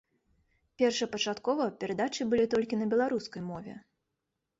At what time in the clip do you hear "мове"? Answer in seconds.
3.51-3.77